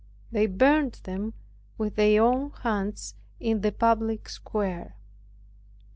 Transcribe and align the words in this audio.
They 0.31 0.47
burned 0.47 0.93
them 1.03 1.35
with 1.77 1.95
their 1.95 2.23
own 2.23 2.49
hands 2.63 3.13
in 3.39 3.61
the 3.61 3.71
public 3.71 4.29
square. 4.29 4.95